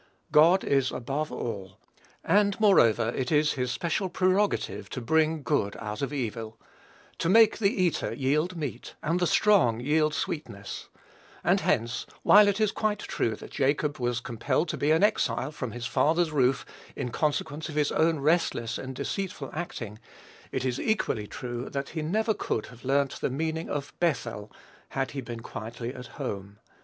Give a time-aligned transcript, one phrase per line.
[0.31, 1.77] God is above all;
[2.23, 6.59] and, moreover, it is his special prerogative to bring good out of evil;
[7.19, 10.89] to make the eater yield meat, and the strong yield sweetness;
[11.43, 15.51] and hence, while it is quite true that Jacob was compelled to be an exile
[15.51, 16.65] from his father's roof
[16.95, 19.99] in consequence of his own restless and deceitful acting,
[20.51, 24.51] it is equally true that he never could have learnt the meaning of "Bethel"
[24.89, 26.57] had he been quietly at home.